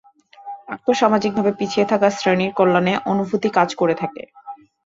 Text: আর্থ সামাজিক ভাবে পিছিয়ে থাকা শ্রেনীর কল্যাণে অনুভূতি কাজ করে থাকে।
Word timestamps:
আর্থ 0.69 0.87
সামাজিক 1.01 1.31
ভাবে 1.37 1.51
পিছিয়ে 1.59 1.85
থাকা 1.91 2.07
শ্রেনীর 2.11 2.51
কল্যাণে 2.57 2.93
অনুভূতি 3.11 3.49
কাজ 3.57 3.69
করে 3.75 3.95
থাকে। 4.01 4.23